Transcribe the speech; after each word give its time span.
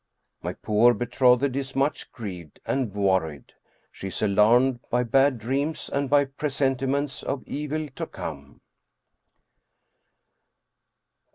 My 0.41 0.53
poor 0.53 0.95
betrothed 0.95 1.55
is 1.55 1.75
much 1.75 2.11
grieved 2.11 2.59
and 2.65 2.91
worried. 2.91 3.53
She 3.91 4.07
is 4.07 4.23
alarmed 4.23 4.79
by 4.89 5.03
bad 5.03 5.37
dreams 5.37 5.91
and 5.93 6.09
by 6.09 6.25
presentiments 6.25 7.21
of 7.21 7.47
evil 7.47 7.87
to 7.89 8.07
come. 8.07 8.61